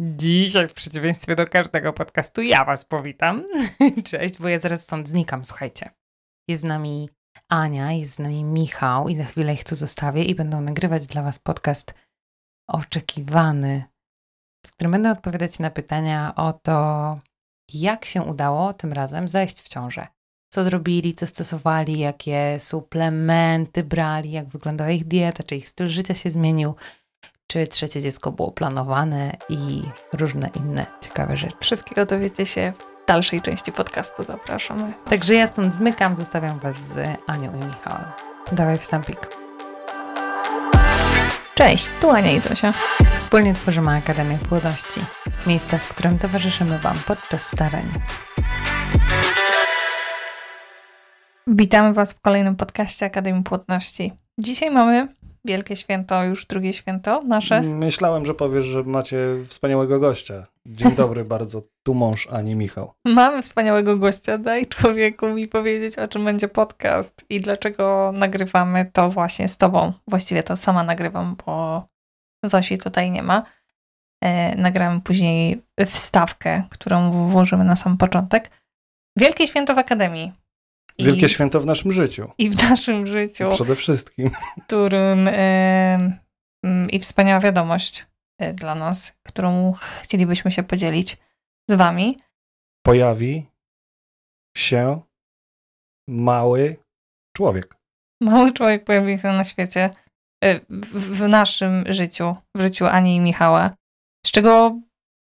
[0.00, 3.44] Dzisiaj w przeciwieństwie do każdego podcastu ja was powitam.
[4.10, 5.90] Cześć, bo ja zaraz stąd znikam, słuchajcie.
[6.48, 7.10] Jest z nami
[7.48, 11.22] Ania, jest z nami Michał i za chwilę ich tu zostawię i będą nagrywać dla
[11.22, 11.94] was podcast
[12.68, 13.84] oczekiwany,
[14.66, 17.18] w którym będę odpowiadać na pytania o to,
[17.72, 20.06] jak się udało tym razem zajść w ciążę.
[20.52, 26.14] Co zrobili, co stosowali, jakie suplementy brali, jak wyglądała ich dieta, czy ich styl życia
[26.14, 26.74] się zmienił,
[27.46, 29.82] czy trzecie dziecko było planowane i
[30.12, 31.56] różne inne ciekawe rzeczy.
[31.60, 34.24] Wszystkiego dowiecie się w dalszej części podcastu.
[34.24, 34.92] Zapraszamy.
[35.10, 38.04] Także ja stąd zmykam, zostawiam Was z Anią i Michałem.
[38.52, 39.28] Dawaj wstępik.
[41.54, 42.72] Cześć, tu Ania i Zosia.
[43.14, 45.00] Wspólnie tworzymy Akademię Płodności.
[45.46, 47.88] Miejsce, w którym towarzyszymy Wam podczas starań.
[51.46, 54.12] Witamy Was w kolejnym podcaście Akademii Płodności.
[54.38, 55.08] Dzisiaj mamy
[55.46, 57.62] wielkie święto, już drugie święto nasze.
[57.62, 59.18] Myślałem, że powiesz, że macie
[59.48, 60.46] wspaniałego gościa.
[60.66, 62.92] Dzień dobry bardzo, tu mąż Ani Michał.
[63.04, 69.10] Mamy wspaniałego gościa, daj człowieku mi powiedzieć, o czym będzie podcast i dlaczego nagrywamy to
[69.10, 69.92] właśnie z Tobą.
[70.08, 71.86] Właściwie to sama nagrywam, bo
[72.44, 73.42] Zosi tutaj nie ma.
[74.24, 78.50] E, nagramy później wstawkę, którą włożymy na sam początek.
[79.18, 80.32] Wielkie święto w Akademii.
[80.98, 82.30] Wielkie I, święto w naszym życiu.
[82.38, 83.48] I w naszym życiu.
[83.48, 84.30] Przede wszystkim.
[84.66, 86.12] Którym y,
[86.90, 88.06] i wspaniała wiadomość
[88.42, 91.16] y, dla nas, którą chcielibyśmy się podzielić
[91.70, 92.18] z wami.
[92.86, 93.46] Pojawi
[94.56, 95.00] się
[96.08, 96.76] mały
[97.36, 97.76] człowiek.
[98.22, 99.90] Mały człowiek pojawi się na świecie,
[100.44, 103.70] y, w, w naszym życiu, w życiu Ani i Michała,
[104.26, 104.80] z czego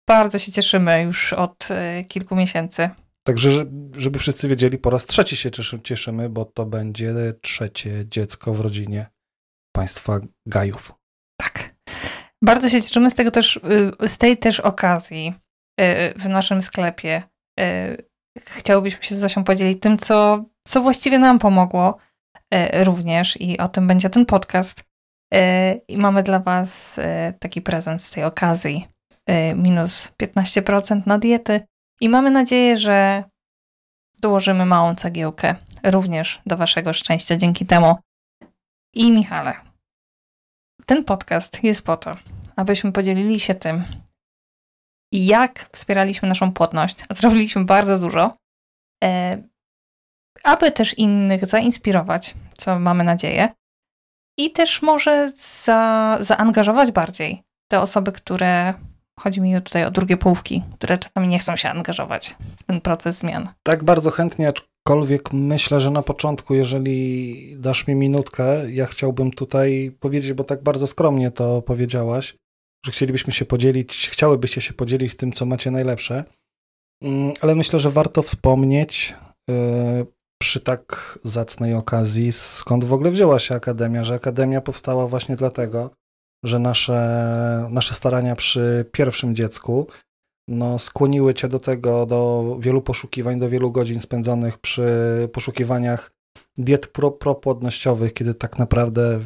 [0.09, 2.91] bardzo się cieszymy już od y, kilku miesięcy.
[3.27, 3.51] Także,
[3.97, 5.51] żeby wszyscy wiedzieli, po raz trzeci się
[5.85, 9.07] cieszymy, bo to będzie trzecie dziecko w rodzinie
[9.77, 10.95] państwa Gajów.
[11.41, 11.75] Tak.
[12.45, 13.57] Bardzo się cieszymy z tego też,
[14.03, 15.35] y, z tej też okazji
[15.81, 17.23] y, w naszym sklepie.
[17.61, 18.05] Y,
[18.47, 21.99] chciałobyśmy się z Zosią podzielić tym, co, co właściwie nam pomogło
[22.85, 24.85] również i o tym będzie ten podcast.
[25.89, 27.01] I mamy dla Was
[27.41, 28.89] taki prezent z tej okazji.
[29.55, 31.61] Minus 15% na diety
[32.01, 33.25] i mamy nadzieję, że
[34.19, 37.97] dołożymy małą cegiełkę również do Waszego szczęścia dzięki temu.
[38.95, 39.55] I Michale,
[40.87, 42.17] ten podcast jest po to,
[42.57, 43.85] abyśmy podzielili się tym,
[45.13, 48.37] jak wspieraliśmy naszą płodność, a zrobiliśmy bardzo dużo,
[49.05, 49.43] e,
[50.45, 53.49] aby też innych zainspirować, co mamy nadzieję,
[54.39, 55.33] i też może
[55.65, 58.75] za, zaangażować bardziej te osoby, które
[59.23, 63.19] Chodzi mi tutaj o drugie połówki, które czasami nie chcą się angażować w ten proces
[63.19, 63.49] zmian.
[63.63, 69.97] Tak, bardzo chętnie, aczkolwiek myślę, że na początku, jeżeli dasz mi minutkę, ja chciałbym tutaj
[70.01, 72.37] powiedzieć, bo tak bardzo skromnie to powiedziałaś,
[72.87, 76.25] że chcielibyśmy się podzielić, chciałybyście się podzielić tym, co macie najlepsze,
[77.03, 79.15] mm, ale myślę, że warto wspomnieć
[79.49, 80.07] yy,
[80.43, 85.91] przy tak zacnej okazji, skąd w ogóle wzięła się Akademia, że Akademia powstała właśnie dlatego,
[86.45, 89.87] że nasze, nasze starania przy pierwszym dziecku
[90.49, 94.89] no, skłoniły cię do tego, do wielu poszukiwań, do wielu godzin spędzonych przy
[95.33, 96.11] poszukiwaniach
[96.59, 99.21] diet pro, propłodnościowych, kiedy tak naprawdę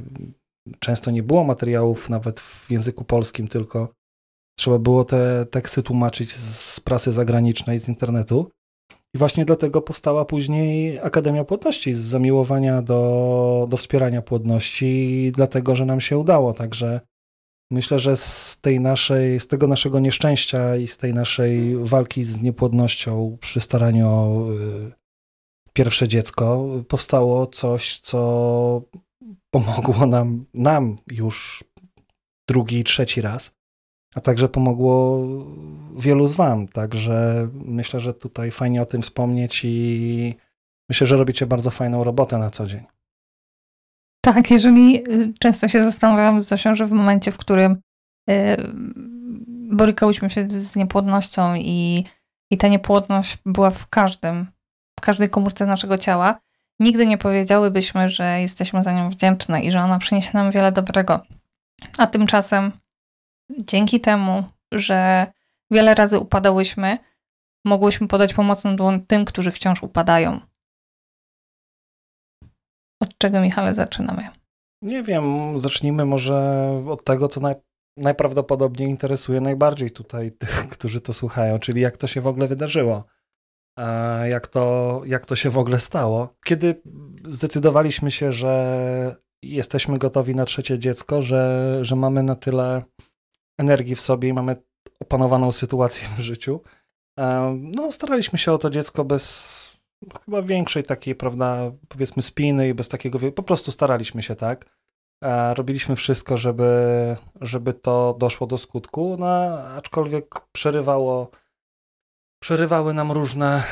[0.78, 3.88] często nie było materiałów nawet w języku polskim, tylko
[4.58, 8.50] trzeba było te teksty tłumaczyć z prasy zagranicznej, z internetu.
[9.14, 15.86] I właśnie dlatego powstała później Akademia Płodności z zamiłowania do, do wspierania płodności, dlatego że
[15.86, 16.54] nam się udało.
[16.54, 17.00] Także
[17.70, 22.42] myślę, że z tej naszej, z tego naszego nieszczęścia i z tej naszej walki z
[22.42, 24.92] niepłodnością przy staraniu o y,
[25.72, 28.82] pierwsze dziecko powstało coś, co
[29.50, 31.64] pomogło nam, nam już
[32.48, 33.54] drugi, trzeci raz
[34.14, 35.22] a także pomogło
[35.96, 36.68] wielu z Wam.
[36.68, 40.34] Także myślę, że tutaj fajnie o tym wspomnieć i
[40.88, 42.82] myślę, że robicie bardzo fajną robotę na co dzień.
[44.24, 47.80] Tak, jeżeli y, często się zastanawiam z Zosią, że w momencie, w którym
[48.30, 48.34] y,
[49.76, 52.04] borykałyśmy się z niepłodnością i,
[52.50, 54.46] i ta niepłodność była w każdym,
[54.98, 56.38] w każdej komórce naszego ciała,
[56.80, 61.20] nigdy nie powiedziałybyśmy, że jesteśmy za nią wdzięczne i że ona przyniesie nam wiele dobrego.
[61.98, 62.72] A tymczasem
[63.58, 65.26] dzięki temu, że
[65.70, 66.98] wiele razy upadałyśmy,
[67.64, 70.40] mogłyśmy podać pomocną dłoń tym, którzy wciąż upadają.
[73.02, 74.28] Od czego, Michale, zaczynamy?
[74.82, 75.24] Nie wiem,
[75.60, 76.34] zacznijmy może
[76.88, 77.54] od tego, co naj,
[77.96, 83.04] najprawdopodobniej interesuje najbardziej tutaj tych, którzy to słuchają, czyli jak to się w ogóle wydarzyło.
[84.24, 86.36] Jak to, jak to się w ogóle stało.
[86.44, 86.82] Kiedy
[87.28, 92.82] zdecydowaliśmy się, że jesteśmy gotowi na trzecie dziecko, że, że mamy na tyle
[93.58, 94.56] energii w sobie i mamy
[95.00, 96.60] opanowaną sytuację w życiu.
[97.54, 99.74] No, staraliśmy się o to dziecko bez
[100.24, 104.64] chyba większej takiej, prawda, powiedzmy spiny i bez takiego, po prostu staraliśmy się, tak.
[105.54, 106.72] Robiliśmy wszystko, żeby,
[107.40, 109.26] żeby to doszło do skutku, no
[109.58, 111.30] aczkolwiek przerywało,
[112.42, 113.62] przerywały nam różne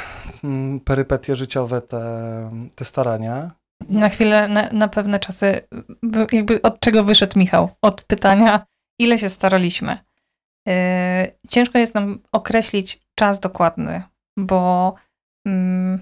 [0.45, 3.51] mm, perypetie życiowe te, te starania.
[3.89, 5.61] Na chwilę, na, na pewne czasy,
[6.33, 7.71] jakby od czego wyszedł Michał?
[7.83, 8.67] Od pytania,
[9.03, 9.99] ile się staraliśmy.
[10.69, 10.75] Yy,
[11.49, 14.03] ciężko jest nam określić czas dokładny,
[14.37, 14.95] bo,
[15.47, 15.99] yy,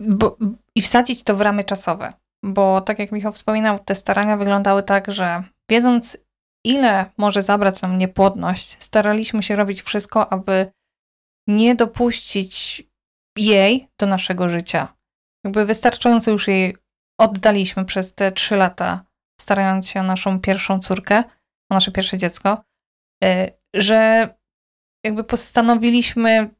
[0.00, 0.36] bo
[0.74, 2.12] i wsadzić to w ramy czasowe.
[2.42, 6.18] Bo tak jak Michał wspominał, te starania wyglądały tak, że wiedząc,
[6.64, 10.72] ile może zabrać nam niepłodność, staraliśmy się robić wszystko, aby
[11.48, 12.82] nie dopuścić
[13.36, 14.88] jej do naszego życia.
[15.44, 16.76] Jakby wystarczająco już jej
[17.20, 19.04] oddaliśmy przez te trzy lata,
[19.40, 21.24] starając się o naszą pierwszą córkę,
[21.70, 22.62] o nasze pierwsze dziecko,
[23.24, 24.28] y, że
[25.04, 26.50] jakby postanowiliśmy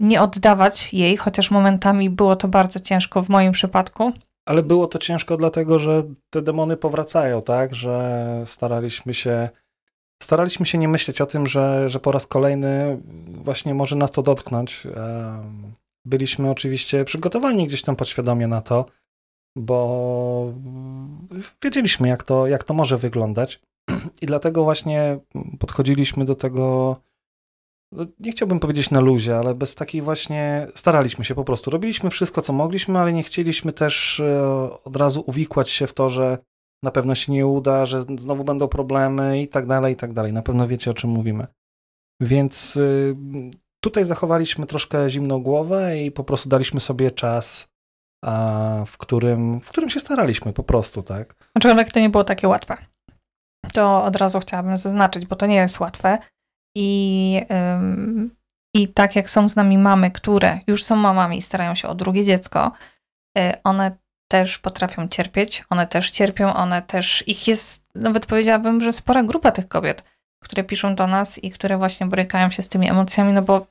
[0.00, 4.12] nie oddawać jej, chociaż momentami było to bardzo ciężko w moim przypadku.
[4.48, 7.74] Ale było to ciężko dlatego, że te demony powracają, tak?
[7.74, 9.48] Że staraliśmy się
[10.22, 14.22] staraliśmy się nie myśleć o tym, że, że po raz kolejny właśnie może nas to
[14.22, 14.86] dotknąć.
[16.04, 18.86] Byliśmy oczywiście przygotowani gdzieś tam podświadomie na to,
[19.56, 20.54] bo
[21.62, 23.60] wiedzieliśmy, jak to, jak to może wyglądać.
[24.22, 25.18] I dlatego właśnie
[25.58, 26.96] podchodziliśmy do tego,
[27.92, 31.70] no, nie chciałbym powiedzieć na luzie, ale bez takiej właśnie, staraliśmy się po prostu.
[31.70, 34.42] Robiliśmy wszystko, co mogliśmy, ale nie chcieliśmy też e,
[34.84, 36.38] od razu uwikłać się w to, że
[36.82, 40.32] na pewno się nie uda, że znowu będą problemy i tak dalej, i tak dalej.
[40.32, 41.46] Na pewno wiecie, o czym mówimy.
[42.20, 43.16] Więc y,
[43.80, 47.68] tutaj zachowaliśmy troszkę zimną głowę i po prostu daliśmy sobie czas,
[48.86, 51.34] w którym, w którym się staraliśmy po prostu, tak?
[51.54, 52.76] Aczkolwiek to nie było takie łatwe.
[53.72, 56.18] To od razu chciałabym zaznaczyć, bo to nie jest łatwe.
[56.76, 57.40] I,
[58.74, 61.94] i tak jak są z nami mamy, które już są mamami i starają się o
[61.94, 62.72] drugie dziecko,
[63.38, 63.96] y, one
[64.28, 69.50] też potrafią cierpieć, one też cierpią, one też, ich jest, nawet powiedziałabym, że spora grupa
[69.50, 70.04] tych kobiet,
[70.42, 73.66] które piszą do nas i które właśnie borykają się z tymi emocjami, no bo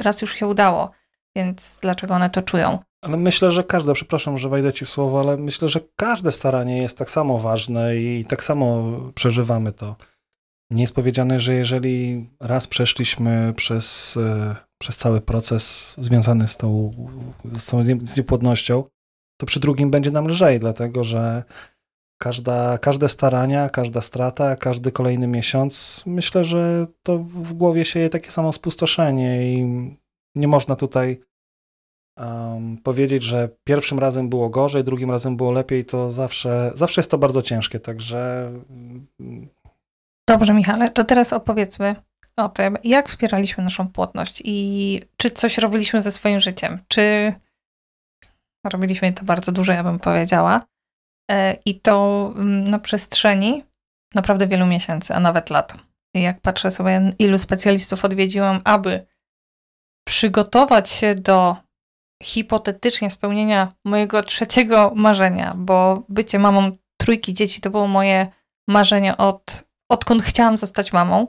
[0.00, 0.90] raz już się udało,
[1.36, 2.78] więc dlaczego one to czują?
[3.02, 6.82] Ale myślę, że każde, przepraszam, że wejdę ci w słowo, ale myślę, że każde staranie
[6.82, 9.96] jest tak samo ważne i tak samo przeżywamy to.
[10.70, 16.92] Nie jest powiedziane, że jeżeli raz przeszliśmy przez, e, przez cały proces związany z tą,
[17.56, 17.84] z tą
[18.16, 18.84] niepłodnością,
[19.40, 21.42] to przy drugim będzie nam lżej, dlatego że
[22.18, 28.30] każda, każde starania, każda strata, każdy kolejny miesiąc, myślę, że to w głowie sieje takie
[28.30, 29.64] samo spustoszenie i
[30.34, 31.20] nie można tutaj
[32.16, 37.10] um, powiedzieć, że pierwszym razem było gorzej, drugim razem było lepiej, to zawsze, zawsze jest
[37.10, 38.52] to bardzo ciężkie, także...
[39.20, 39.48] Mm,
[40.28, 41.96] Dobrze, Michale, to teraz opowiedzmy
[42.36, 47.34] o tym, jak wspieraliśmy naszą płodność i czy coś robiliśmy ze swoim życiem, czy
[48.72, 50.66] Robiliśmy to bardzo dużo, ja bym powiedziała.
[51.30, 53.64] E, I to mm, na przestrzeni
[54.14, 55.74] naprawdę wielu miesięcy, a nawet lat.
[56.14, 59.06] Jak patrzę sobie, ilu specjalistów odwiedziłam, aby
[60.08, 61.56] przygotować się do
[62.22, 68.26] hipotetycznie spełnienia mojego trzeciego marzenia, bo bycie mamą trójki dzieci to było moje
[68.68, 71.26] marzenie od, odkąd chciałam zostać mamą.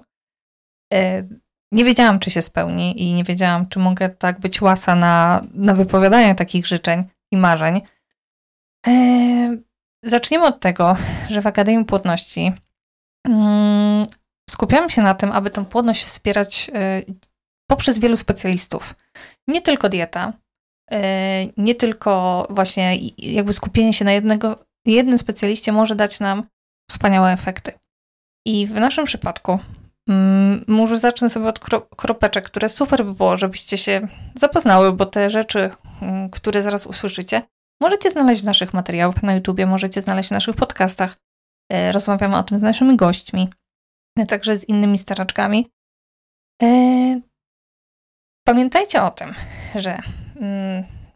[0.94, 1.28] E,
[1.72, 5.74] nie wiedziałam, czy się spełni i nie wiedziałam, czy mogę tak być łasa na, na
[5.74, 7.82] wypowiadanie takich życzeń i marzeń.
[8.88, 9.58] Eee,
[10.04, 10.98] zaczniemy od tego,
[11.30, 12.54] że w Akademii Płodności
[13.28, 14.06] mm,
[14.50, 17.02] skupiamy się na tym, aby tę płodność wspierać e,
[17.70, 18.96] poprzez wielu specjalistów.
[19.48, 20.47] Nie tylko dieta, e,
[21.58, 26.44] nie tylko właśnie jakby skupienie się na jednego, jednym specjaliście może dać nam
[26.92, 27.72] wspaniałe efekty.
[28.48, 29.60] I w naszym przypadku
[30.10, 31.60] mm, może zacznę sobie od
[31.98, 37.42] kropeczek, które super by było, żebyście się zapoznały, bo te rzeczy, Mm, które zaraz usłyszycie,
[37.82, 41.18] możecie znaleźć w naszych materiałach na YouTubie, możecie znaleźć w naszych podcastach.
[41.72, 43.50] E, rozmawiamy o tym z naszymi gośćmi,
[44.20, 45.72] e, także z innymi staraczkami.
[46.64, 46.68] E,
[48.48, 49.36] pamiętajcie o tym,
[49.76, 50.02] że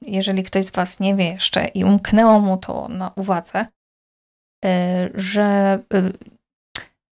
[0.01, 3.66] jeżeli ktoś z Was nie wie jeszcze i umknęło mu to na uwadze,
[5.13, 5.80] że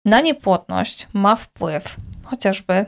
[0.05, 2.85] na niepłodność ma wpływ chociażby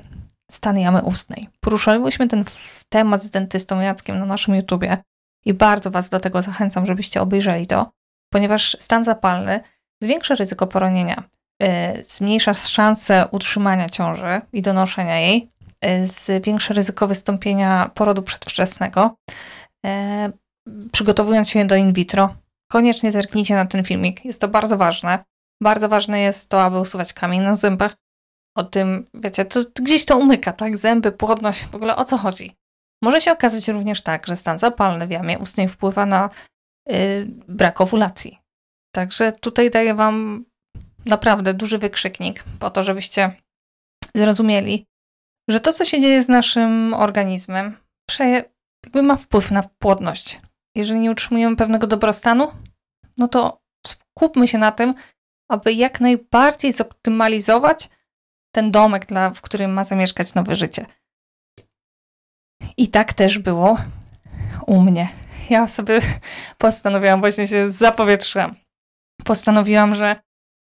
[0.52, 1.50] stan jamy ustnej.
[1.60, 2.46] Poruszyliśmy ten
[2.90, 4.98] temat z dentystą Jackiem na naszym YouTubie
[5.46, 7.92] i bardzo Was do tego zachęcam, żebyście obejrzeli to,
[8.34, 9.60] ponieważ stan zapalny
[10.02, 11.24] zwiększa ryzyko poronienia,
[11.64, 15.57] y, zmniejsza szanse utrzymania ciąży i donoszenia jej, y,
[16.04, 19.16] zwiększa ryzyko wystąpienia porodu przedwczesnego.
[19.86, 19.90] Y,
[20.92, 22.36] przygotowując się do in vitro,
[22.72, 24.26] koniecznie zerknijcie na ten filmik.
[24.26, 25.24] Jest to bardzo ważne.
[25.64, 27.96] Bardzo ważne jest to, aby usuwać kamień na zębach,
[28.58, 30.78] o tym, wiecie, to gdzieś to umyka, tak?
[30.78, 32.56] Zęby, płodność, w ogóle o co chodzi?
[33.04, 36.30] Może się okazać również tak, że stan zapalny w jamie ustnej wpływa na
[36.92, 38.40] y, brak owulacji.
[38.96, 40.46] Także tutaj daję Wam
[41.06, 43.32] naprawdę duży wykrzyknik po to, żebyście
[44.16, 44.86] zrozumieli,
[45.48, 47.78] że to, co się dzieje z naszym organizmem,
[48.20, 50.42] jakby ma wpływ na płodność.
[50.76, 52.52] Jeżeli nie utrzymujemy pewnego dobrostanu,
[53.18, 54.94] no to skupmy się na tym,
[55.50, 57.90] aby jak najbardziej zoptymalizować
[58.56, 60.86] ten domek, dla, w którym ma zamieszkać nowe życie.
[62.78, 63.78] I tak też było
[64.68, 65.08] u mnie.
[65.50, 66.00] Ja sobie
[66.58, 68.56] postanowiłam, właśnie się zapowietrzyłam.
[69.24, 70.16] Postanowiłam, że,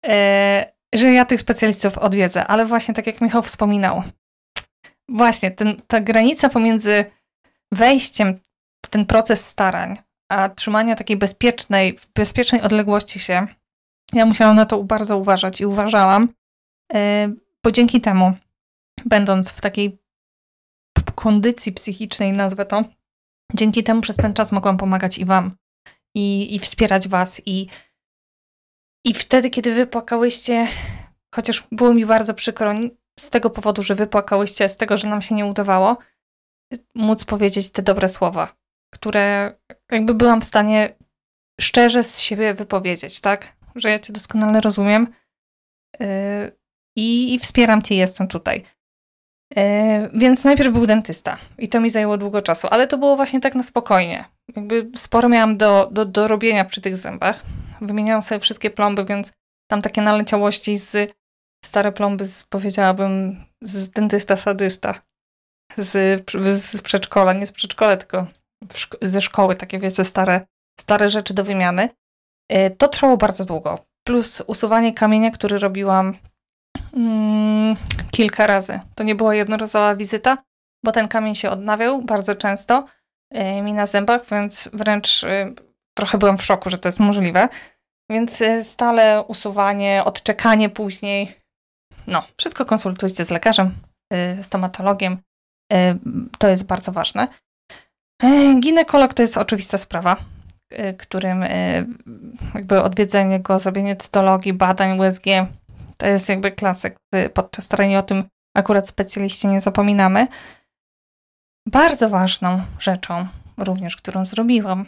[0.06, 4.02] e, że ja tych specjalistów odwiedzę, ale właśnie tak jak Michał wspominał,
[5.10, 7.04] właśnie ten, ta granica pomiędzy
[7.72, 8.40] wejściem
[8.86, 9.98] w ten proces starań,
[10.28, 13.46] a trzymania takiej bezpiecznej, bezpiecznej odległości się,
[14.12, 16.28] ja musiałam na to bardzo uważać i uważałam,
[16.94, 17.28] e,
[17.64, 18.32] bo dzięki temu,
[19.04, 19.98] będąc w takiej
[21.14, 22.84] kondycji psychicznej, nazwę to,
[23.54, 25.56] dzięki temu przez ten czas mogłam pomagać i Wam,
[26.14, 27.66] i, i wspierać Was, i,
[29.04, 30.68] i wtedy, kiedy Wy płakałyście,
[31.34, 32.74] chociaż było mi bardzo przykro
[33.20, 35.96] z tego powodu, że Wy płakałyście, z tego, że nam się nie udawało,
[36.94, 38.54] móc powiedzieć te dobre słowa,
[38.94, 39.54] które
[39.92, 40.94] jakby byłam w stanie
[41.60, 43.56] szczerze z siebie wypowiedzieć, tak?
[43.74, 45.06] Że ja Cię doskonale rozumiem
[46.00, 46.06] yy,
[46.96, 48.64] i wspieram Cię, jestem tutaj.
[49.56, 49.62] Yy,
[50.14, 53.54] więc najpierw był dentysta i to mi zajęło długo czasu, ale to było właśnie tak
[53.54, 54.24] na spokojnie.
[54.56, 57.42] Jakby sporo miałam do, do, do robienia przy tych zębach.
[57.80, 59.32] Wymieniałam sobie wszystkie plomby, więc
[59.70, 61.19] tam takie naleciałości z
[61.64, 65.02] stare plomby, z, powiedziałabym, z dentysta sadysta.
[65.78, 66.30] Z,
[66.62, 68.26] z przedszkola, nie z przedszkola, tylko
[68.74, 70.46] szko ze szkoły, takie wiecie, stare,
[70.80, 71.88] stare rzeczy do wymiany.
[72.50, 73.78] Yy, to trwało bardzo długo.
[74.06, 76.18] Plus usuwanie kamienia, który robiłam
[76.92, 77.76] mm,
[78.10, 78.80] kilka razy.
[78.94, 80.38] To nie była jednorazowa wizyta,
[80.84, 82.84] bo ten kamień się odnawiał bardzo często
[83.32, 85.54] yy, mi na zębach, więc wręcz yy,
[85.98, 87.48] trochę byłam w szoku, że to jest możliwe.
[88.10, 91.39] Więc stale usuwanie, odczekanie później.
[92.06, 93.74] No, wszystko konsultujcie z lekarzem,
[94.38, 95.18] y, stomatologiem.
[95.72, 95.76] Y,
[96.38, 97.28] to jest bardzo ważne.
[98.24, 100.16] Y, ginekolog to jest oczywista sprawa,
[100.98, 101.44] którym
[102.54, 105.24] jakby odwiedzenie go, zrobienie cytologii, badań USG
[105.96, 106.96] to jest jakby klasyk.
[107.34, 108.24] Podczas starania o tym
[108.56, 110.26] akurat specjaliści nie zapominamy.
[111.68, 113.26] Bardzo ważną rzeczą,
[113.58, 114.86] również którą zrobiłam,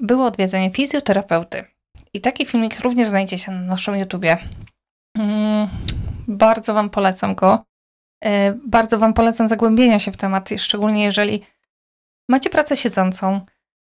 [0.00, 1.64] było odwiedzenie fizjoterapeuty.
[2.14, 4.38] I taki filmik również znajdzie się na naszym YouTubie.
[6.28, 7.64] Bardzo Wam polecam go.
[8.24, 11.42] E, bardzo Wam polecam zagłębienia się w temat, szczególnie jeżeli
[12.28, 13.40] macie pracę siedzącą,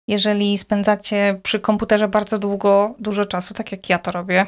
[0.08, 4.46] jeżeli spędzacie przy komputerze bardzo długo, dużo czasu, tak jak ja to robię.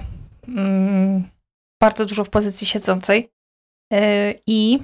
[0.49, 1.29] Mm,
[1.81, 3.31] bardzo dużo w pozycji siedzącej.
[3.93, 4.79] E, I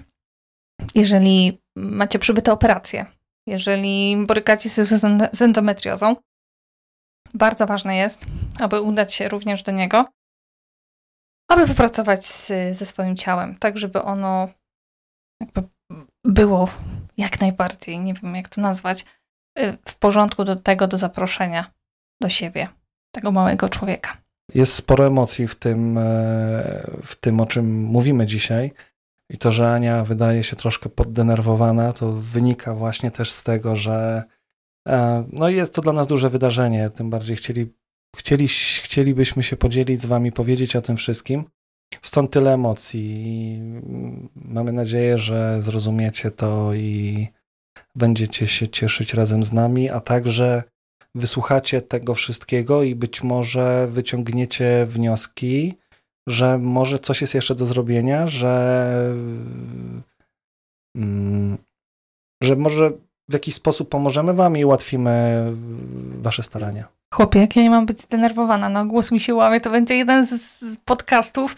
[0.94, 3.06] jeżeli macie przybyte operacje,
[3.46, 4.84] jeżeli borykacie się
[5.32, 6.16] z endometriozą,
[7.34, 8.26] bardzo ważne jest,
[8.58, 10.04] aby udać się również do niego,
[11.48, 14.48] aby popracować z, ze swoim ciałem, tak żeby ono
[16.24, 16.68] było
[17.16, 19.04] jak najbardziej, nie wiem jak to nazwać,
[19.58, 21.70] e, w porządku do tego, do zaproszenia
[22.20, 22.68] do siebie,
[23.14, 24.16] tego małego człowieka.
[24.54, 26.02] Jest sporo emocji w tym, e,
[27.04, 28.72] w tym, o czym mówimy dzisiaj.
[29.30, 34.22] I to, że Ania wydaje się troszkę poddenerwowana, to wynika właśnie też z tego, że
[34.88, 36.90] e, no jest to dla nas duże wydarzenie.
[36.90, 37.74] Tym bardziej chcieli,
[38.16, 38.48] chcieli,
[38.82, 41.44] chcielibyśmy się podzielić z Wami, powiedzieć o tym wszystkim.
[42.02, 43.60] Stąd tyle emocji.
[44.36, 47.28] Mamy nadzieję, że zrozumiecie to i
[47.94, 50.62] będziecie się cieszyć razem z nami, a także
[51.14, 55.74] wysłuchacie tego wszystkiego i być może wyciągniecie wnioski,
[56.26, 58.94] że może coś jest jeszcze do zrobienia, że,
[60.96, 61.58] mm,
[62.42, 62.90] że może
[63.28, 65.44] w jakiś sposób pomożemy wam i ułatwimy
[66.22, 66.97] wasze starania.
[67.14, 70.26] Chłopie, jak ja nie mam być zdenerwowana, no głos mi się łamie, to będzie jeden
[70.26, 71.56] z podcastów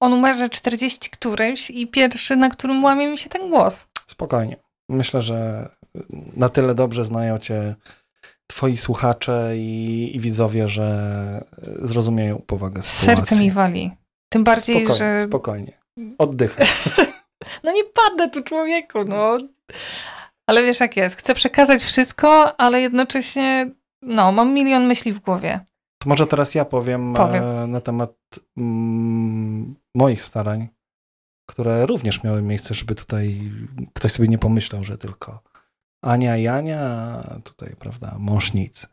[0.00, 3.86] o numerze 40 którymś i pierwszy, na którym łamie mi się ten głos.
[4.06, 4.56] Spokojnie.
[4.88, 5.68] Myślę, że
[6.36, 7.74] na tyle dobrze znają cię
[8.46, 11.44] twoi słuchacze i, i widzowie, że
[11.82, 13.26] zrozumieją powagę sytuacji.
[13.26, 13.90] Serce mi wali.
[14.28, 15.26] Tym bardziej, spokojnie, że...
[15.26, 15.72] Spokojnie.
[16.18, 16.66] Oddychaj.
[17.64, 19.38] no nie padnę tu człowieku, no.
[20.46, 21.16] Ale wiesz jak jest.
[21.16, 23.70] Chcę przekazać wszystko, ale jednocześnie
[24.02, 25.60] no, mam milion myśli w głowie.
[25.98, 27.50] To może teraz ja powiem e, Powiedz.
[27.68, 28.14] na temat
[28.56, 30.68] mm, moich starań,
[31.46, 33.52] które również miały miejsce, żeby tutaj
[33.94, 35.42] ktoś sobie nie pomyślał, że tylko
[36.04, 38.88] Ania i Ania, tutaj, prawda, mąż nic.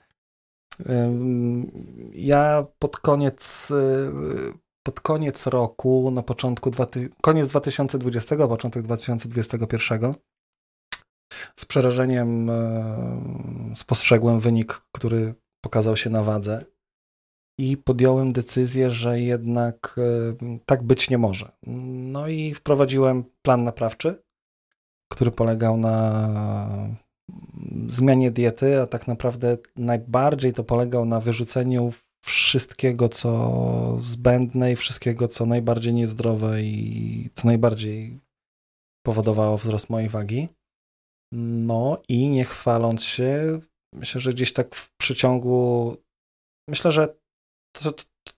[2.13, 3.71] Ja pod koniec
[4.83, 6.71] pod koniec roku, na początku,
[7.21, 10.13] koniec 2020, początek 2021
[11.55, 16.65] z przerażeniem e, spostrzegłem wynik, który pokazał się na wadze
[17.59, 21.51] i podjąłem decyzję, że jednak e, tak być nie może.
[22.12, 24.24] No i wprowadziłem plan naprawczy,
[25.12, 26.29] który polegał na
[27.88, 31.93] zmianie diety, a tak naprawdę najbardziej to polegał na wyrzuceniu
[32.25, 38.19] wszystkiego, co zbędne i wszystkiego, co najbardziej niezdrowe i co najbardziej
[39.05, 40.48] powodowało wzrost mojej wagi.
[41.31, 43.59] No i nie chwaląc się,
[43.93, 45.95] myślę, że gdzieś tak w przeciągu,
[46.69, 47.07] myślę, że
[47.71, 48.33] to, to, to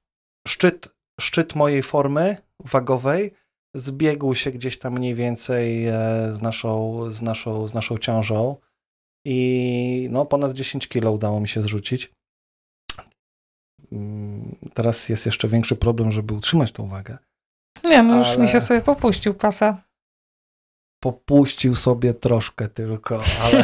[0.47, 0.87] szczyt,
[1.21, 3.33] szczyt mojej formy wagowej
[3.75, 5.93] zbiegł się gdzieś tam mniej więcej e,
[6.33, 8.55] z naszą, z naszą, z naszą ciążą
[9.25, 12.11] i no ponad 10 kilo udało mi się zrzucić.
[13.91, 17.17] Mm, teraz jest jeszcze większy problem, żeby utrzymać tą wagę.
[17.83, 18.37] Nie, no już ale...
[18.37, 19.83] mi się sobie popuścił pasa.
[21.03, 23.63] Popuścił sobie troszkę tylko, ale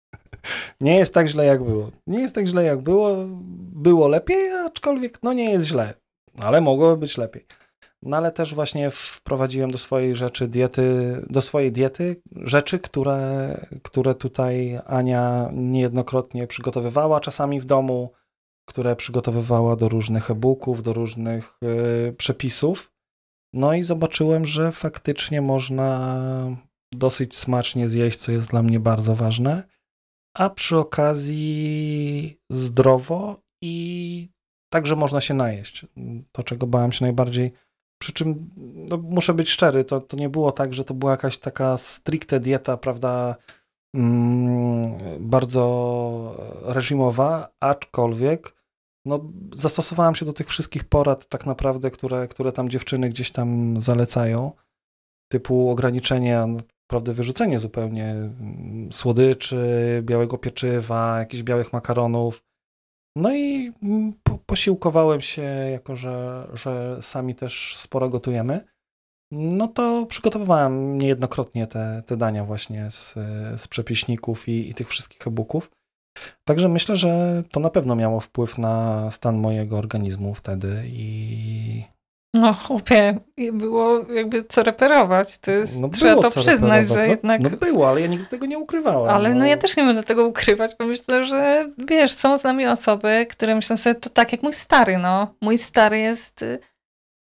[0.80, 1.90] nie jest tak źle jak było.
[2.06, 3.16] Nie jest tak źle jak było.
[3.72, 5.94] Było lepiej, aczkolwiek no nie jest źle,
[6.38, 7.46] ale mogło być lepiej.
[8.02, 14.14] No ale też właśnie wprowadziłem do swojej rzeczy diety, do swojej diety rzeczy, które, które
[14.14, 18.12] tutaj Ania niejednokrotnie przygotowywała czasami w domu,
[18.68, 21.58] które przygotowywała do różnych e-booków, do różnych
[22.08, 22.89] y, przepisów.
[23.52, 26.16] No i zobaczyłem, że faktycznie można
[26.94, 29.64] dosyć smacznie zjeść, co jest dla mnie bardzo ważne,
[30.34, 34.28] a przy okazji zdrowo i
[34.72, 35.86] także można się najeść.
[36.32, 37.52] To, czego bałem się najbardziej.
[38.00, 41.38] Przy czym no, muszę być szczery, to, to nie było tak, że to była jakaś
[41.38, 43.36] taka stricte dieta, prawda,
[43.94, 48.59] mm, bardzo reżimowa, aczkolwiek
[49.04, 49.20] no,
[49.54, 54.52] zastosowałem się do tych wszystkich porad tak naprawdę, które, które tam dziewczyny gdzieś tam zalecają,
[55.32, 56.46] typu ograniczenie,
[56.90, 62.42] naprawdę wyrzucenie zupełnie mm, słodyczy, białego pieczywa, jakichś białych makaronów.
[63.16, 68.60] No i mm, po, posiłkowałem się, jako że, że sami też sporo gotujemy.
[69.32, 73.14] No to przygotowywałem niejednokrotnie te, te dania właśnie z,
[73.60, 75.70] z przepiśników i, i tych wszystkich e-booków.
[76.44, 81.84] Także myślę, że to na pewno miało wpływ na stan mojego organizmu wtedy i.
[82.34, 83.18] No chłopie,
[83.52, 85.38] było jakby co reperować.
[85.38, 87.40] To jest, no trzeba to przyznać, że no, jednak...
[87.40, 89.10] No było, ale ja nigdy tego nie ukrywałem.
[89.14, 89.38] Ale no.
[89.38, 93.26] no ja też nie będę tego ukrywać, bo myślę, że wiesz, są z nami osoby,
[93.30, 95.34] które myślą sobie, to tak jak mój stary, no.
[95.40, 96.58] Mój stary jest, y,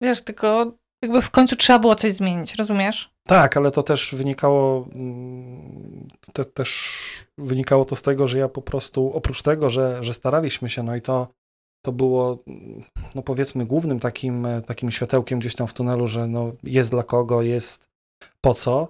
[0.03, 3.11] wiesz, tylko jakby w końcu trzeba było coś zmienić, rozumiesz?
[3.27, 6.99] Tak, ale to też wynikało mm, te, też
[7.39, 10.97] wynikało to z tego, że ja po prostu oprócz tego, że, że staraliśmy się, no
[10.97, 11.29] i to,
[11.85, 12.39] to było
[13.15, 17.43] no powiedzmy głównym takim, takim światełkiem gdzieś tam w tunelu, że no jest dla kogo,
[17.43, 17.89] jest
[18.41, 18.89] po co,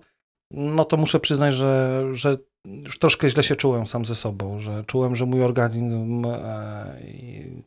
[0.51, 4.85] no to muszę przyznać, że, że już troszkę źle się czułem sam ze sobą, że
[4.85, 7.01] czułem, że mój organizm e,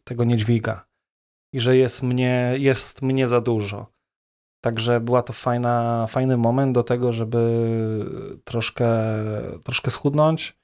[0.03, 0.85] tego nie dźwiga
[1.53, 4.00] i że jest mnie, jest mnie za dużo.
[4.61, 7.39] Także była to fajna, fajny moment do tego, żeby
[8.43, 8.89] troszkę,
[9.63, 10.55] troszkę schudnąć,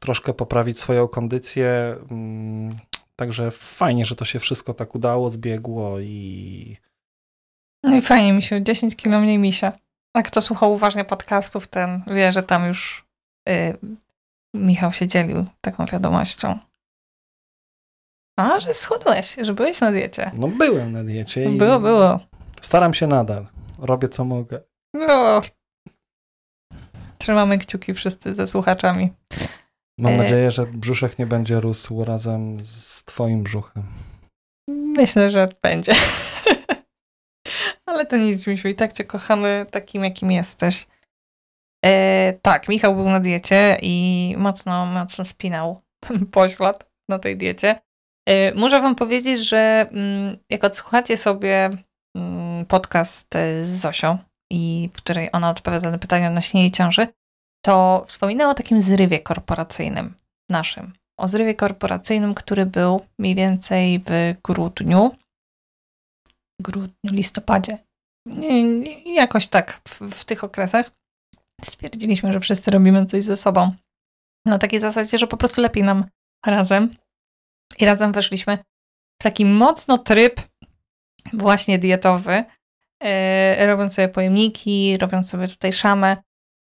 [0.00, 1.96] troszkę poprawić swoją kondycję.
[2.10, 2.76] Mm,
[3.16, 6.76] także fajnie, że to się wszystko tak udało, zbiegło i.
[7.82, 9.72] No i fajnie mi się, 10 kilo mniej misia.
[10.14, 13.04] A kto słuchał uważnie podcastów, ten wie, że tam już
[13.46, 13.78] yy,
[14.54, 16.58] Michał się dzielił taką wiadomością.
[18.36, 20.30] A, że schudłeś, że byłeś na diecie.
[20.34, 21.48] No byłem na diecie.
[21.48, 22.20] Było, było.
[22.64, 23.46] Staram się nadal.
[23.78, 24.60] Robię co mogę.
[24.94, 25.40] No.
[27.18, 29.12] Trzymamy kciuki wszyscy ze słuchaczami.
[29.98, 30.16] Mam e...
[30.16, 33.82] nadzieję, że brzuszek nie będzie rósł razem z twoim brzuchem.
[34.68, 35.92] Myślę, że będzie.
[37.86, 38.68] Ale to nic, Misiu.
[38.68, 40.86] I tak cię kochamy takim, jakim jesteś.
[41.84, 45.80] E, tak, Michał był na diecie i mocno, mocno spinał
[46.32, 47.80] poślad na tej diecie.
[48.28, 51.70] E, muszę wam powiedzieć, że mm, jak odsłuchacie sobie
[52.68, 53.26] podcast
[53.64, 54.18] z Zosią,
[54.52, 57.08] i w której ona odpowiada na pytania odnośnie jej ciąży,
[57.64, 60.14] to wspominała o takim zrywie korporacyjnym
[60.50, 60.92] naszym.
[61.20, 65.16] O zrywie korporacyjnym, który był mniej więcej w grudniu,
[66.60, 67.78] grudniu, listopadzie,
[69.06, 70.90] jakoś tak w, w tych okresach.
[71.64, 73.72] Stwierdziliśmy, że wszyscy robimy coś ze sobą.
[74.46, 76.04] Na takiej zasadzie, że po prostu lepiej nam
[76.46, 76.94] razem.
[77.78, 78.58] I razem weszliśmy
[79.20, 80.40] w taki mocno tryb
[81.32, 82.44] właśnie dietowy,
[83.02, 86.16] e, robiąc sobie pojemniki, robiąc sobie tutaj szamę.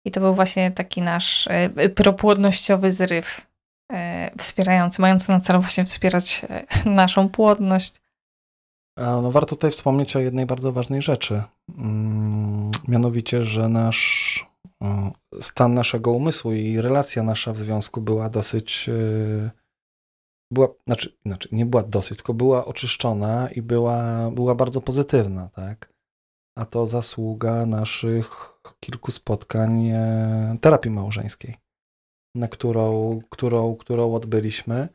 [0.05, 3.47] I to był właśnie taki nasz e, propłodnościowy zryw,
[3.93, 6.45] e, wspierający, mający na celu właśnie wspierać
[6.85, 8.01] naszą płodność.
[8.97, 11.43] No, warto tutaj wspomnieć o jednej bardzo ważnej rzeczy.
[11.77, 14.45] Mm, mianowicie, że nasz
[15.41, 18.89] stan naszego umysłu i relacja nasza w związku była dosyć.
[20.51, 25.93] Była, znaczy, znaczy, nie była dosyć, tylko była oczyszczona i była, była bardzo pozytywna, tak?
[26.57, 31.55] A to zasługa naszych kilku spotkań e, terapii małżeńskiej,
[32.35, 34.89] na którą, którą, którą odbyliśmy.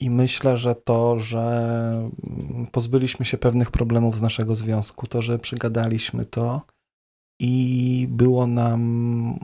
[0.00, 5.38] I myślę, że to, że mm, pozbyliśmy się pewnych problemów z naszego związku, to, że
[5.38, 6.62] przygadaliśmy to
[7.40, 9.38] i było nam,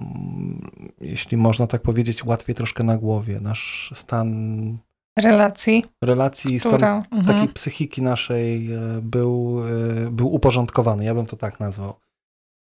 [1.01, 3.41] jeśli można tak powiedzieć, łatwiej troszkę na głowie.
[3.41, 4.79] Nasz stan
[5.19, 7.25] relacji, relacji która, stan mhm.
[7.25, 9.63] takiej psychiki naszej e, był,
[10.07, 11.05] e, był uporządkowany.
[11.05, 11.95] Ja bym to tak nazwał.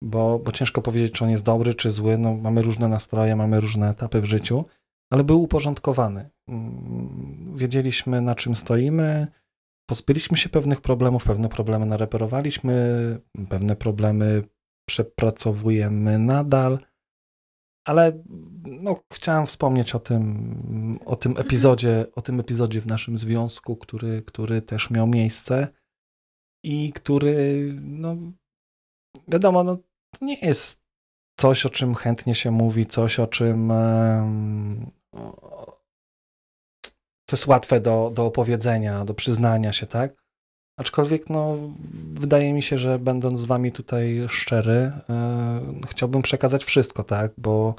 [0.04, 2.18] Bo, bo ciężko powiedzieć, czy on jest dobry, czy zły.
[2.18, 4.66] No, mamy różne nastroje, mamy różne etapy w życiu
[5.10, 6.30] ale był uporządkowany.
[6.48, 9.28] Mm, wiedzieliśmy, na czym stoimy,
[9.90, 14.44] pozbyliśmy się pewnych problemów, pewne problemy nareperowaliśmy, pewne problemy
[14.90, 16.80] przepracowujemy nadal,
[17.86, 18.24] ale
[18.64, 24.22] no, chciałem wspomnieć o tym, o tym epizodzie, o tym epizodzie w naszym związku, który,
[24.22, 25.68] który też miał miejsce
[26.64, 28.16] i który, no,
[29.28, 29.78] wiadomo, no,
[30.20, 30.82] to nie jest
[31.40, 33.72] coś, o czym chętnie się mówi, coś, o czym
[37.30, 40.19] co jest łatwe do, do opowiedzenia, do przyznania się, tak?
[40.80, 41.58] Aczkolwiek, no,
[42.14, 47.32] wydaje mi się, że będąc z wami tutaj szczery, yy, chciałbym przekazać wszystko, tak?
[47.38, 47.76] Bo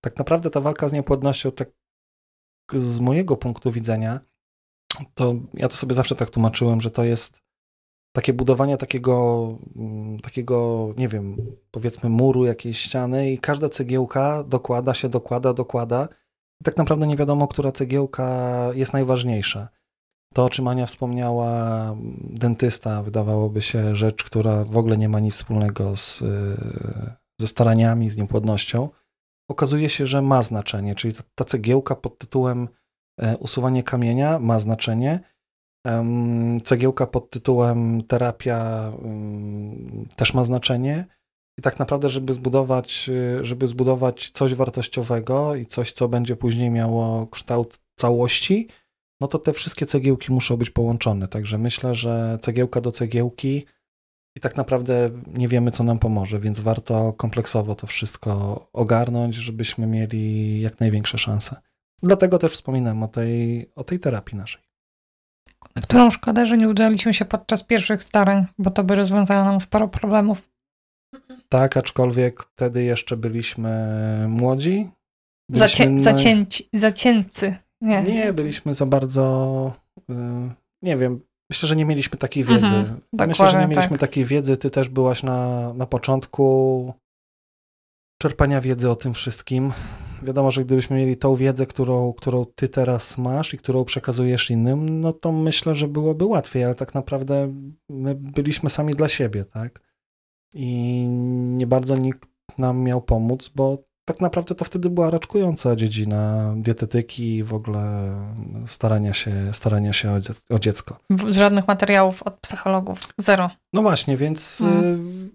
[0.00, 1.68] tak naprawdę ta walka z niepłodnością, tak
[2.76, 4.20] z mojego punktu widzenia,
[5.14, 7.38] to ja to sobie zawsze tak tłumaczyłem, że to jest
[8.12, 11.36] takie budowanie takiego, mm, takiego, nie wiem,
[11.70, 16.08] powiedzmy muru, jakiejś ściany i każda cegiełka dokłada się, dokłada, dokłada
[16.64, 19.68] tak naprawdę nie wiadomo, która cegiełka jest najważniejsza.
[20.34, 25.34] To, o czym Ania wspomniała, dentysta, wydawałoby się rzecz, która w ogóle nie ma nic
[25.34, 26.22] wspólnego z,
[27.40, 28.88] ze staraniami, z niepłodnością.
[29.50, 32.68] Okazuje się, że ma znaczenie, czyli ta, ta cegiełka pod tytułem
[33.20, 35.20] e, usuwanie kamienia ma znaczenie.
[36.64, 38.90] Cegiełka pod tytułem terapia
[40.16, 41.04] też ma znaczenie.
[41.58, 47.26] I tak naprawdę, żeby zbudować, żeby zbudować coś wartościowego i coś, co będzie później miało
[47.26, 48.68] kształt całości,
[49.24, 51.28] no to te wszystkie cegiełki muszą być połączone.
[51.28, 53.66] Także myślę, że cegiełka do cegiełki
[54.36, 59.86] i tak naprawdę nie wiemy, co nam pomoże, więc warto kompleksowo to wszystko ogarnąć, żebyśmy
[59.86, 61.56] mieli jak największe szanse.
[62.02, 64.62] Dlatego też wspominam o tej, o tej terapii naszej.
[65.82, 69.88] Którą szkoda, że nie udaliśmy się podczas pierwszych starań, bo to by rozwiązało nam sporo
[69.88, 70.50] problemów.
[71.48, 73.70] Tak, aczkolwiek wtedy jeszcze byliśmy
[74.28, 74.90] młodzi.
[75.50, 77.63] Byliśmy Zacię, zacięci, zacięcy.
[77.84, 78.02] Nie.
[78.02, 79.72] nie, byliśmy za bardzo,
[80.10, 80.14] y,
[80.82, 81.20] nie wiem,
[81.50, 82.76] myślę, że nie mieliśmy takiej wiedzy.
[82.76, 84.00] Mhm, myślę, że nie mieliśmy tak.
[84.00, 84.56] takiej wiedzy.
[84.56, 86.94] Ty też byłaś na, na początku
[88.22, 89.72] czerpania wiedzy o tym wszystkim.
[90.22, 95.00] Wiadomo, że gdybyśmy mieli tą wiedzę, którą, którą ty teraz masz i którą przekazujesz innym,
[95.00, 97.54] no to myślę, że byłoby łatwiej, ale tak naprawdę
[97.88, 99.84] my byliśmy sami dla siebie, tak?
[100.54, 101.04] i
[101.56, 107.36] nie bardzo nikt nam miał pomóc, bo tak naprawdę to wtedy była raczkująca dziedzina dietetyki
[107.36, 108.12] i w ogóle
[108.66, 110.98] starania się, starania się o, dziecko.
[111.30, 113.50] Żadnych materiałów od psychologów, zero.
[113.72, 115.30] No właśnie, więc hmm.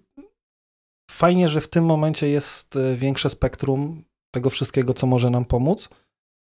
[1.10, 5.88] fajnie, że w tym momencie jest y, większe spektrum tego wszystkiego, co może nam pomóc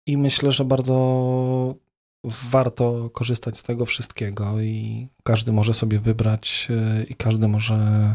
[0.06, 1.74] i myślę, że bardzo
[2.24, 8.14] warto korzystać z tego wszystkiego i każdy może sobie wybrać y, i każdy może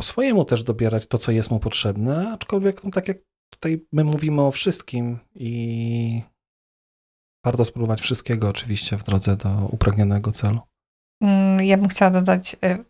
[0.00, 3.18] po swojemu też dobierać to, co jest mu potrzebne, aczkolwiek no, tak jak
[3.50, 6.22] tutaj my mówimy o wszystkim i
[7.44, 10.60] warto spróbować wszystkiego oczywiście w drodze do upragnionego celu.
[11.22, 12.84] Mm, ja bym chciała dodać, y,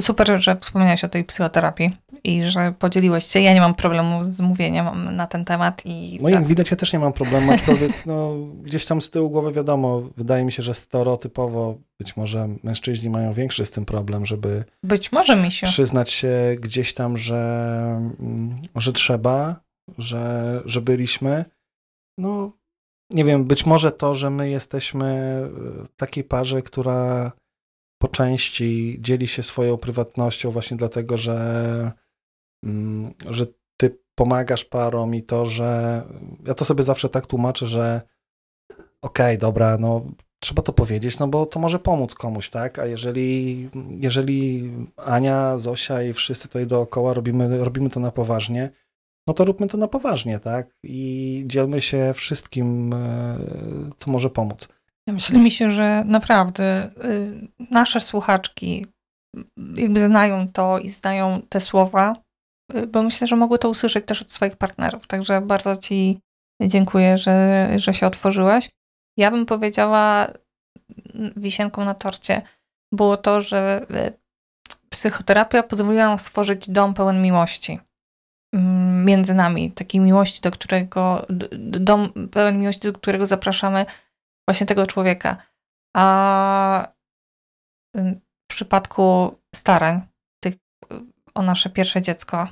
[0.00, 3.40] Super, że wspomniałeś o tej psychoterapii i że podzieliłeś się.
[3.40, 5.82] Ja nie mam problemu z mówieniem na ten temat.
[5.84, 6.34] I no tak.
[6.34, 10.02] jak widać, ja też nie mam problemu, aczkolwiek no, gdzieś tam z tyłu głowy wiadomo,
[10.16, 15.12] wydaje mi się, że stereotypowo być może mężczyźni mają większy z tym problem, żeby być
[15.12, 15.66] może mi się.
[15.66, 17.40] przyznać się gdzieś tam, że,
[18.20, 19.60] mm, że trzeba,
[19.98, 21.44] że, że byliśmy.
[22.18, 22.50] No
[23.10, 27.32] nie wiem, być może to, że my jesteśmy w takiej parze, która
[28.04, 31.92] po części dzieli się swoją prywatnością właśnie dlatego, że,
[32.64, 36.02] mm, że ty pomagasz parom i to, że
[36.46, 38.02] ja to sobie zawsze tak tłumaczę, że
[39.02, 40.04] okej, okay, dobra, no
[40.40, 42.78] trzeba to powiedzieć, no bo to może pomóc komuś, tak?
[42.78, 48.70] A jeżeli, jeżeli Ania, Zosia i wszyscy tutaj dookoła robimy, robimy to na poważnie,
[49.26, 50.76] no to róbmy to na poważnie, tak?
[50.82, 53.38] I dzielmy się wszystkim, e,
[53.96, 54.68] co może pomóc.
[55.08, 58.86] Myślę mi się, że naprawdę y, nasze słuchaczki
[59.76, 62.16] jakby znają to i znają te słowa,
[62.74, 65.06] y, bo myślę, że mogły to usłyszeć też od swoich partnerów.
[65.06, 66.20] Także bardzo Ci
[66.62, 68.70] dziękuję, że, że się otworzyłaś.
[69.18, 70.28] Ja bym powiedziała
[71.36, 72.42] wisienką na torcie
[72.92, 74.12] było to, że y,
[74.90, 77.80] psychoterapia pozwoliła nam stworzyć dom pełen miłości
[78.54, 81.26] mm, między nami, takiej miłości, do którego,
[81.58, 83.86] dom pełen miłości, do którego zapraszamy
[84.48, 85.36] właśnie tego człowieka.
[85.96, 86.88] A
[87.96, 90.00] w przypadku starań
[90.40, 90.54] tych
[91.34, 92.48] o nasze pierwsze dziecko,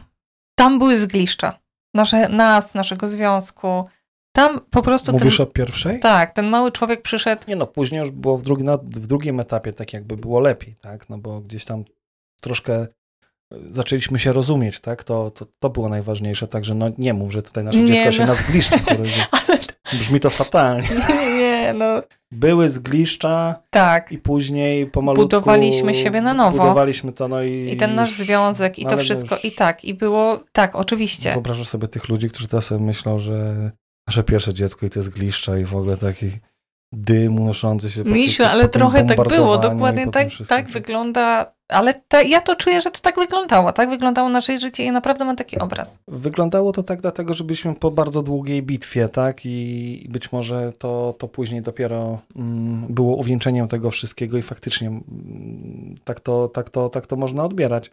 [0.58, 1.58] tam były zgliszcza.
[1.94, 3.84] Nasze, nas, naszego związku.
[4.32, 5.12] Tam po prostu.
[5.12, 6.00] Mówisz ten, o pierwszej?
[6.00, 7.42] Tak, ten mały człowiek przyszedł.
[7.48, 11.08] Nie no, później już było w, drugi, w drugim etapie tak jakby było lepiej, tak?
[11.08, 11.84] No bo gdzieś tam
[12.40, 12.86] troszkę e,
[13.70, 15.04] zaczęliśmy się rozumieć, tak?
[15.04, 18.12] To, to, to było najważniejsze, także no nie mów, że tutaj nasze nie, dziecko no.
[18.12, 18.78] się nas gliszczy.
[19.98, 20.88] Brzmi to fatalnie.
[21.62, 22.02] Nie, no.
[22.32, 23.62] Były zgliszcza.
[23.70, 24.12] Tak.
[24.12, 25.22] I później pomalutku...
[25.22, 26.58] Budowaliśmy siebie na nowo.
[26.58, 27.70] Budowaliśmy to, no i...
[27.72, 30.40] I ten nasz związek, i to wszystko, i tak, i było...
[30.52, 31.32] Tak, oczywiście.
[31.32, 33.70] Wyobrażasz sobie tych ludzi, którzy teraz sobie myślą, że
[34.08, 36.30] nasze pierwsze dziecko i to jest gliszcza i w ogóle taki
[36.92, 38.04] dym unoszący się.
[38.04, 41.94] Misiu, ale trochę tak było, dokładnie tak, tak wygląda, ale
[42.28, 45.58] ja to czuję, że to tak wyglądało, tak wyglądało nasze życie i naprawdę mam taki
[45.58, 45.98] obraz.
[46.08, 51.14] Wyglądało to tak dlatego, że byliśmy po bardzo długiej bitwie, tak i być może to,
[51.18, 56.88] to później dopiero mm, było uwieńczeniem tego wszystkiego i faktycznie mm, tak, to, tak, to,
[56.88, 57.90] tak to można odbierać.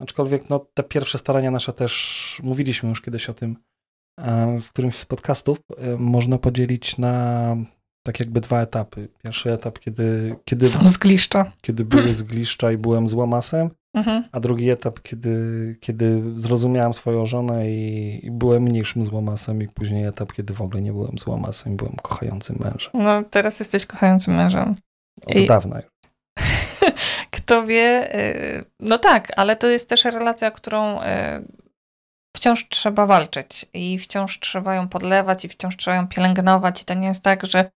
[0.00, 3.56] Aczkolwiek no, te pierwsze starania nasze też, mówiliśmy już kiedyś o tym
[4.18, 7.56] e, w którymś z podcastów, e, można podzielić na
[8.08, 9.08] tak jakby dwa etapy.
[9.24, 10.36] Pierwszy etap, kiedy...
[10.44, 11.52] kiedy Są zgliszcza.
[11.60, 14.22] Kiedy były zgliszcza i byłem złamasem, mhm.
[14.32, 20.04] a drugi etap, kiedy, kiedy zrozumiałem swoją żonę i, i byłem mniejszym złamasem i później
[20.04, 22.90] etap, kiedy w ogóle nie byłem złamasem, byłem kochającym mężem.
[22.94, 24.76] No teraz jesteś kochającym mężem.
[25.26, 25.46] Od I...
[25.46, 25.90] dawna już.
[27.36, 31.04] Kto wie, y, no tak, ale to jest też relacja, którą y,
[32.36, 36.94] wciąż trzeba walczyć i wciąż trzeba ją podlewać i wciąż trzeba ją pielęgnować i to
[36.94, 37.70] nie jest tak, że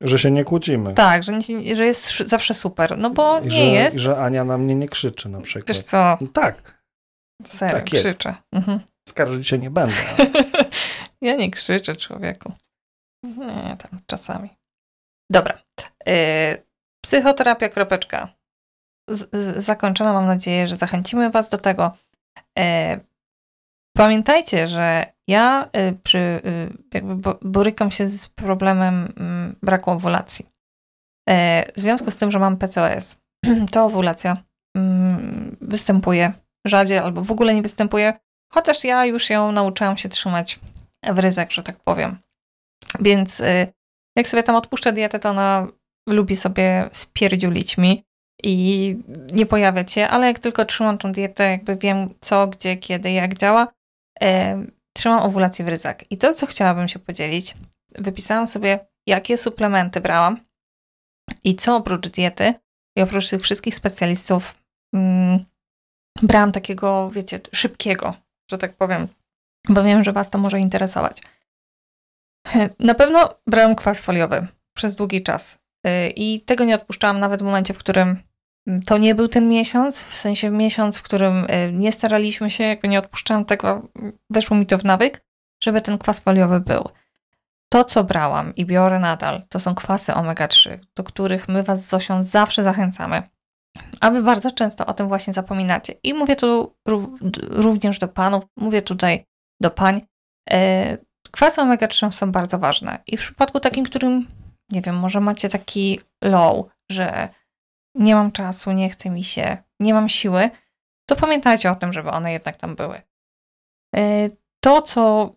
[0.00, 0.94] że się nie kłócimy.
[0.94, 2.98] Tak, że, nie, że jest zawsze super.
[2.98, 3.96] No bo I nie że, jest.
[3.96, 5.68] Że Ania na mnie nie krzyczy na przykład.
[5.68, 6.18] Wiesz co?
[6.20, 6.82] No tak.
[7.46, 8.06] Serio, tak jest.
[8.06, 8.34] krzyczę.
[8.52, 8.80] Mhm.
[9.08, 9.94] Skarżyć się nie będę.
[11.20, 12.52] ja nie krzyczę człowieku.
[13.24, 14.50] Nie, tam czasami.
[15.30, 15.62] Dobra.
[16.06, 16.14] Yy,
[17.04, 18.34] psychoterapia kropeczka.
[19.10, 20.12] Z, z, zakończona.
[20.12, 21.96] Mam nadzieję, że zachęcimy Was do tego.
[22.56, 22.64] Yy,
[23.96, 30.46] pamiętajcie, że ja y, przy, y, jakby borykam się z problemem mm, braku owulacji.
[31.28, 33.16] E, w związku z tym, że mam PCOS,
[33.72, 34.36] to owulacja
[34.76, 36.32] mm, występuje
[36.66, 38.12] rzadziej albo w ogóle nie występuje,
[38.52, 40.60] chociaż ja już ją nauczyłam się trzymać
[41.12, 42.18] w ryzach, że tak powiem.
[43.00, 43.72] Więc y,
[44.16, 45.66] jak sobie tam odpuszczę dietę, to ona
[46.08, 48.04] lubi sobie spierdziulić mi
[48.42, 48.96] i
[49.32, 53.38] nie pojawiać się, ale jak tylko trzymam tą dietę, jakby wiem co, gdzie, kiedy, jak
[53.38, 53.68] działa,
[54.22, 56.12] e, trzymam owulację w ryzach.
[56.12, 57.54] I to, co chciałabym się podzielić,
[57.98, 60.40] wypisałam sobie, jakie suplementy brałam
[61.44, 62.54] i co oprócz diety
[62.96, 64.54] i oprócz tych wszystkich specjalistów
[64.94, 65.44] mm,
[66.22, 68.14] brałam takiego, wiecie, szybkiego,
[68.50, 69.08] że tak powiem,
[69.68, 71.22] bo wiem, że Was to może interesować.
[72.78, 77.44] Na pewno brałam kwas foliowy przez długi czas y, i tego nie odpuszczałam nawet w
[77.44, 78.22] momencie, w którym
[78.86, 82.88] to nie był ten miesiąc, w sensie miesiąc, w którym y, nie staraliśmy się, jakby
[82.88, 83.88] nie odpuszczałam tego,
[84.30, 85.24] weszło mi to w nawyk,
[85.62, 86.88] żeby ten kwas foliowy był.
[87.72, 91.88] To, co brałam i biorę nadal, to są kwasy omega-3, do których my Was z
[91.88, 93.22] Zosią zawsze zachęcamy.
[94.00, 95.94] A Wy bardzo często o tym właśnie zapominacie.
[96.02, 96.76] I mówię tu
[97.50, 99.26] również do panów, mówię tutaj
[99.60, 100.00] do pań.
[100.52, 100.56] Y,
[101.30, 102.98] kwasy omega-3 są bardzo ważne.
[103.06, 104.26] I w przypadku takim, którym,
[104.70, 107.28] nie wiem, może macie taki low, że
[107.94, 110.50] nie mam czasu, nie chce mi się, nie mam siły,
[111.08, 113.02] to pamiętajcie o tym, żeby one jednak tam były.
[113.96, 115.30] E, to, co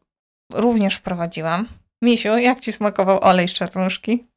[0.53, 1.67] również wprowadziłam.
[2.01, 4.27] Misiu, jak ci smakował olej z czarnuszki?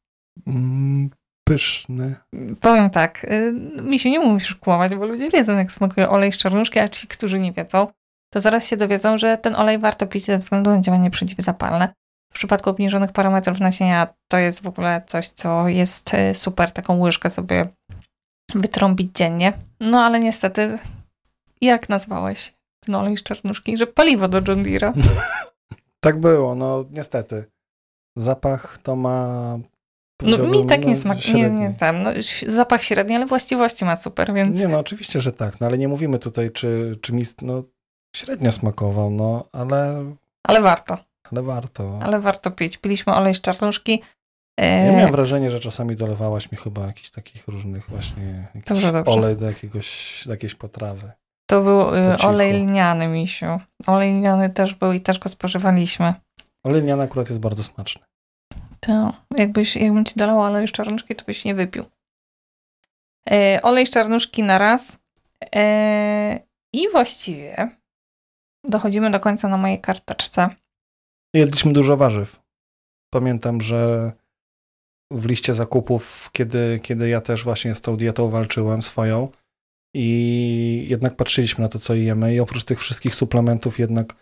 [0.47, 1.09] Mm,
[1.47, 2.15] pyszny.
[2.61, 3.51] Powiem tak, e,
[3.81, 7.39] Misiu, nie musisz kłamać, bo ludzie wiedzą, jak smakuje olej z czarnuszki, a ci, którzy
[7.39, 7.87] nie wiedzą,
[8.33, 11.93] to zaraz się dowiedzą, że ten olej warto pić ze względu na działanie przeciwzapalne.
[12.31, 16.71] W przypadku obniżonych parametrów nasienia to jest w ogóle coś, co jest e, super.
[16.71, 17.65] Taką łyżkę sobie
[18.55, 19.53] wytrąbić dziennie.
[19.79, 20.79] No ale niestety,
[21.61, 23.77] jak nazwałeś ten olej z czarnuszki?
[23.77, 24.93] Że paliwo do John Deere'a.
[25.99, 27.45] tak było, no niestety.
[28.15, 29.59] Zapach to ma...
[30.21, 32.09] No mi tak nie no, smakuje, nie, nie ten, no,
[32.47, 34.59] zapach średni, ale właściwości ma super, więc...
[34.59, 37.63] Nie, no oczywiście, że tak, no ale nie mówimy tutaj, czy, czy mi no,
[38.15, 40.05] średnio smakował, no ale...
[40.43, 40.97] Ale warto.
[41.31, 41.99] Ale warto.
[42.01, 42.77] Ale warto pić.
[42.77, 44.01] Piliśmy olej z czarnuszki,
[44.57, 49.35] Ja E, miałem wrażenie, że czasami dolewałaś mi chyba jakichś takich różnych właśnie jakiś olej
[49.35, 51.11] do jakiegoś, do jakiejś potrawy.
[51.49, 53.59] To był Po y, olej lniany, misiu.
[53.87, 56.13] Olej lniany też był i też go spożywaliśmy.
[56.63, 58.05] Olej lniany akurat jest bardzo smaczny.
[58.79, 61.85] To jakbyś, jakbym ci dolała olej z czarnuszki, to byś nie wypił.
[63.31, 64.97] E, olej z czarnuszki na raz.
[65.55, 66.39] E,
[66.73, 67.69] I właściwie
[68.63, 70.49] dochodzimy do końca na mojej karteczce.
[71.33, 72.39] Jedliśmy dużo warzyw.
[73.13, 74.11] Pamiętam, że
[75.11, 79.29] w liście zakupów, kiedy, kiedy ja też właśnie z tą dietą walczyłem swoją
[79.95, 84.15] i jednak patrzyliśmy na to, co jemy i oprócz tych wszystkich suplementów jednak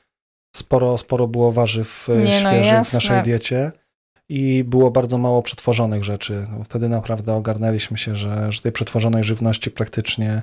[0.56, 2.98] sporo, sporo było warzyw e, Nie, no świeżych w jasne.
[2.98, 3.72] naszej diecie
[4.30, 6.48] i było bardzo mało przetworzonych rzeczy.
[6.52, 10.42] No, wtedy naprawdę ogarnęliśmy się, że, że tej przetworzonej żywności praktycznie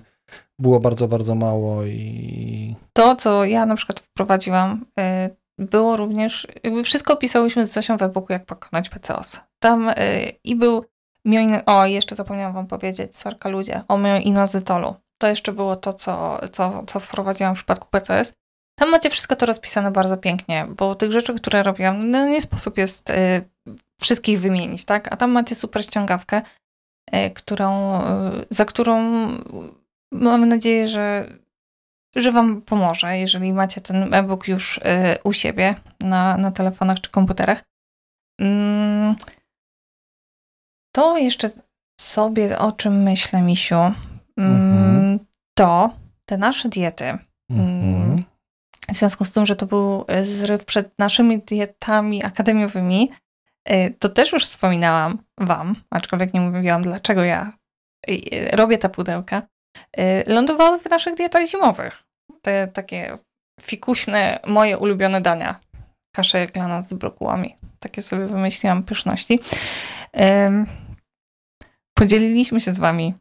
[0.59, 6.47] było bardzo, bardzo mało i To, co ja na przykład wprowadziłam, y, było również,
[6.85, 9.41] wszystko opisałyśmy z Zosią w e-booku, jak pokonać PCOS.
[9.63, 9.95] Tam y,
[10.45, 10.85] i był
[11.25, 14.95] mioin, o jeszcze zapomniałam wam powiedzieć, sorka ludzie, o mioinozytolu.
[15.19, 18.33] To jeszcze było to, co, co, co wprowadziłam w przypadku PCOS.
[18.79, 22.79] Tam macie wszystko to rozpisane bardzo pięknie, bo tych rzeczy, które robiłam, no nie sposób
[22.79, 23.15] jest y,
[24.01, 25.13] wszystkich wymienić, tak?
[25.13, 26.43] A tam macie super ściągawkę,
[27.15, 29.29] y, którą, y, za którą
[30.13, 31.27] mamy nadzieję, że
[32.17, 34.83] że Wam pomoże, jeżeli macie ten e-book już y,
[35.25, 37.63] u siebie na, na telefonach czy komputerach.
[40.93, 41.51] To jeszcze
[42.01, 43.95] sobie o czym myślę, Misiu, mm,
[44.37, 45.19] Mhm.
[45.59, 45.91] to
[46.29, 47.05] te nasze diety,
[47.51, 47.95] Mhm.
[47.95, 48.25] Mm.
[48.93, 53.11] w związku z tym, że to był zryw przed naszymi dietami akademiowymi,
[53.71, 57.53] y, to też już wspominałam Wam, aczkolwiek nie mówiłam, dlaczego ja
[58.11, 59.43] y, robię te pudełka,
[59.99, 62.03] y, lądowały w naszych dietach zimowych.
[62.43, 63.19] Te takie
[63.61, 65.61] fikuśne, moje ulubione dania.
[66.17, 67.57] Kasze jaglana z brokułami.
[67.81, 69.41] Takie sobie wymyśliłam pyszności.
[72.03, 73.15] Podzieliliśmy się z Wami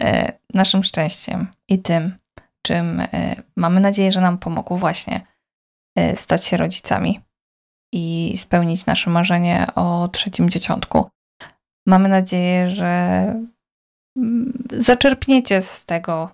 [0.00, 2.18] e, naszym szczęściem i tym,
[2.66, 5.26] czym e, mamy nadzieję, że nam pomogło właśnie
[5.98, 7.20] e, stać się rodzicami
[7.94, 11.10] i spełnić nasze marzenie o trzecim dzieciątku.
[11.86, 12.86] Mamy nadzieję, że
[14.16, 16.30] mm, zaczerpniecie z tego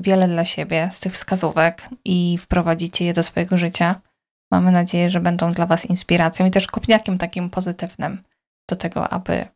[0.00, 4.00] wiele dla siebie, z tych wskazówek i wprowadzicie je do swojego życia.
[4.52, 8.22] Mamy nadzieję, że będą dla Was inspiracją i też kopniakiem takim pozytywnym
[8.70, 9.46] do tego, aby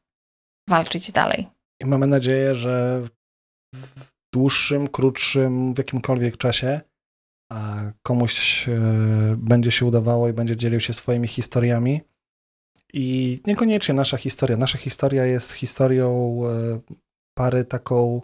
[0.68, 1.61] walczyć dalej.
[1.82, 3.02] I mamy nadzieję, że
[3.74, 3.90] w
[4.34, 6.80] dłuższym, krótszym, w jakimkolwiek czasie
[8.02, 8.72] komuś e,
[9.38, 12.00] będzie się udawało i będzie dzielił się swoimi historiami.
[12.92, 14.56] I niekoniecznie nasza historia.
[14.56, 16.80] Nasza historia jest historią e,
[17.38, 18.20] pary taką,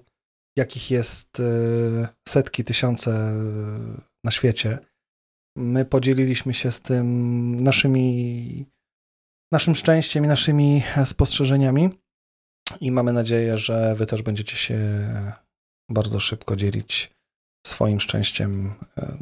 [0.56, 3.34] jakich jest e, setki, tysiące
[4.24, 4.78] na świecie.
[5.56, 8.66] My podzieliliśmy się z tym naszymi,
[9.52, 11.90] naszym szczęściem i naszymi spostrzeżeniami.
[12.80, 14.78] I mamy nadzieję, że Wy też będziecie się
[15.90, 17.10] bardzo szybko dzielić
[17.66, 19.16] swoim szczęściem, e,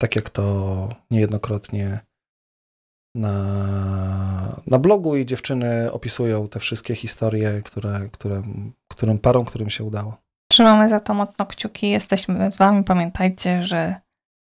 [0.00, 2.00] tak jak to niejednokrotnie
[3.14, 8.42] na, na blogu i dziewczyny opisują te wszystkie historie, które, które,
[8.88, 10.16] którym parom, którym się udało.
[10.50, 11.90] Trzymamy za to mocno kciuki.
[11.90, 12.84] Jesteśmy z Wami.
[12.84, 13.94] Pamiętajcie, że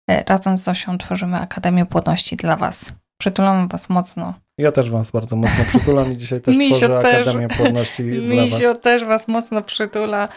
[0.10, 2.94] e, razem z Zosią tworzymy Akademię Płodności dla Was.
[3.18, 4.34] Przytulamy Was mocno.
[4.58, 7.28] Ja też Was bardzo mocno przytulam i dzisiaj też Misio tworzę też.
[7.28, 8.82] Akademię Płodności dla Misio Was.
[8.82, 10.28] też Was mocno przytula.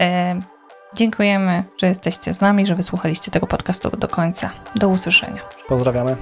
[0.00, 0.42] E,
[0.94, 4.50] dziękujemy, że jesteście z nami, że wysłuchaliście tego podcastu do końca.
[4.76, 5.40] Do usłyszenia.
[5.68, 6.16] Pozdrawiamy.